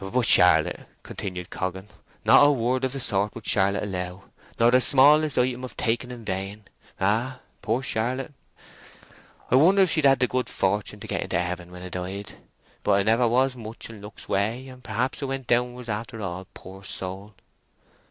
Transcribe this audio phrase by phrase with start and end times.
[0.03, 4.23] "But Charlotte," continued Coggan—"not a word of the sort would Charlotte allow,
[4.59, 6.63] nor the smallest item of taking in vain....
[6.99, 8.33] Ay, poor Charlotte,
[9.51, 12.33] I wonder if she had the good fortune to get into Heaven when 'a died!
[12.81, 16.47] But 'a was never much in luck's way, and perhaps 'a went downwards after all,
[16.55, 17.35] poor soul."